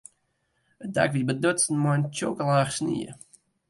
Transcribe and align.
It 0.85 0.93
dak 0.95 1.09
wie 1.13 1.27
bedutsen 1.29 1.75
mei 1.83 1.95
in 1.97 2.05
tsjokke 2.13 2.43
laach 2.49 2.71
snie. 2.77 3.11